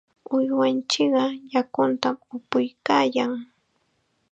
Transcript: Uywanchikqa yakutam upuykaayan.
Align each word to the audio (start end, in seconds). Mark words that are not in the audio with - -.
Uywanchikqa 0.35 1.25
yakutam 1.53 2.15
upuykaayan. 2.35 3.31